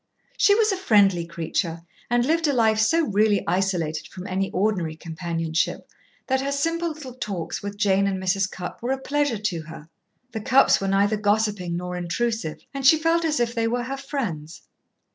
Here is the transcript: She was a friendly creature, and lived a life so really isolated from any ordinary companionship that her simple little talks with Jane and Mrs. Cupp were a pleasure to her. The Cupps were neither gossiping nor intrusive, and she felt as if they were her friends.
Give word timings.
She 0.35 0.55
was 0.55 0.71
a 0.71 0.77
friendly 0.77 1.27
creature, 1.27 1.83
and 2.09 2.25
lived 2.25 2.47
a 2.47 2.53
life 2.53 2.79
so 2.79 3.05
really 3.05 3.43
isolated 3.47 4.07
from 4.07 4.25
any 4.25 4.49
ordinary 4.49 4.95
companionship 4.95 5.87
that 6.25 6.41
her 6.41 6.51
simple 6.51 6.87
little 6.89 7.13
talks 7.13 7.61
with 7.61 7.77
Jane 7.77 8.07
and 8.07 8.17
Mrs. 8.19 8.49
Cupp 8.49 8.81
were 8.81 8.93
a 8.93 8.97
pleasure 8.97 9.37
to 9.37 9.61
her. 9.61 9.89
The 10.31 10.41
Cupps 10.41 10.81
were 10.81 10.87
neither 10.87 11.17
gossiping 11.17 11.77
nor 11.77 11.95
intrusive, 11.95 12.61
and 12.73 12.83
she 12.83 12.97
felt 12.97 13.23
as 13.23 13.39
if 13.39 13.53
they 13.53 13.67
were 13.67 13.83
her 13.83 13.97
friends. 13.97 14.63